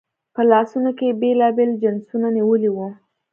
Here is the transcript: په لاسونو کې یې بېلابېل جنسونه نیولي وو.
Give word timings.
په 0.33 0.41
لاسونو 0.51 0.89
کې 0.97 1.05
یې 1.09 1.17
بېلابېل 1.21 1.71
جنسونه 1.81 2.27
نیولي 2.37 2.69
وو. 2.73 2.87